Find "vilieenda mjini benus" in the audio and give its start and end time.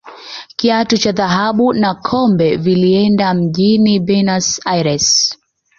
2.57-4.61